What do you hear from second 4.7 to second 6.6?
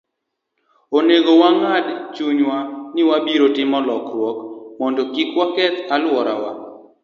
mondo kik waketh alworawa.